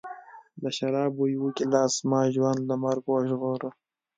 د 0.61 0.63
شرابو 0.77 1.23
یوه 1.35 1.49
ګیلاس 1.57 1.93
زما 2.01 2.21
ژوند 2.33 2.61
له 2.69 2.75
مرګ 2.83 3.03
وژغوره 3.07 3.69